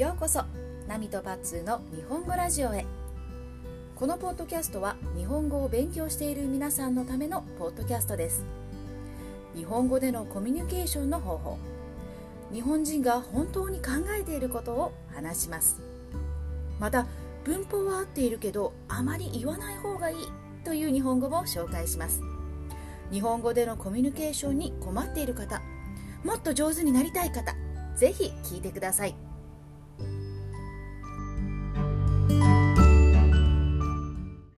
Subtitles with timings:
[0.00, 0.42] ようこそ。
[0.88, 2.86] ナミとパッツーの日本語ラジオへ。
[3.94, 8.46] このポッドキャストは日本語を勉強している皆さんのためのポッドキャストです。
[9.54, 11.58] 日本語でのコミュニケーションの方法。
[12.50, 15.82] 日本人が本当に考えていることを話します。
[16.78, 17.06] また
[17.44, 20.16] 文法は合っているけどあまり言わない方がいい
[20.64, 22.22] という日本語も紹介します。
[23.12, 25.60] 日本語でのコミュニケーションに困っている方
[26.24, 27.54] もっと上手になりたい方
[27.96, 29.29] ぜひ聞いてください。